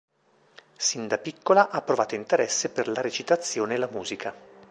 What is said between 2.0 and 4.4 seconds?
interesse per la recitazione e la musica.